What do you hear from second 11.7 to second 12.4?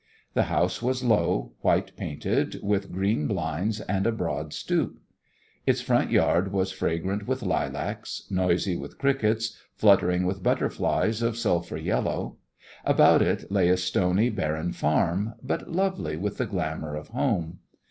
yellow.